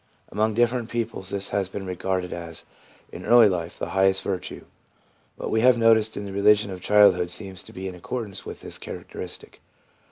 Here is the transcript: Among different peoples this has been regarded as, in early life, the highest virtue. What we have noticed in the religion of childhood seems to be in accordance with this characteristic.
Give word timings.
Among 0.29 0.55
different 0.55 0.89
peoples 0.89 1.29
this 1.29 1.49
has 1.49 1.69
been 1.69 1.85
regarded 1.85 2.33
as, 2.33 2.65
in 3.11 3.23
early 3.23 3.47
life, 3.47 3.77
the 3.77 3.91
highest 3.91 4.23
virtue. 4.23 4.65
What 5.37 5.51
we 5.51 5.61
have 5.61 5.77
noticed 5.77 6.17
in 6.17 6.25
the 6.25 6.33
religion 6.33 6.71
of 6.71 6.81
childhood 6.81 7.29
seems 7.29 7.61
to 7.61 7.71
be 7.71 7.87
in 7.87 7.93
accordance 7.93 8.43
with 8.43 8.61
this 8.61 8.79
characteristic. 8.79 9.61